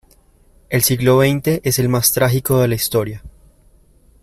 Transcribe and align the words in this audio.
El 0.71 0.81
siglo 0.81 1.17
veinte 1.17 1.61
es 1.63 1.77
el 1.77 1.87
más 1.87 2.11
trágico 2.11 2.59
de 2.59 2.67
la 2.67 2.73
historia. 2.73 3.21